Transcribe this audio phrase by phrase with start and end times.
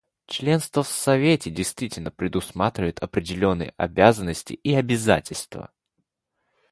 [0.25, 5.71] Членство в Совете действительно предусматривает определенные обязанности и обязательства.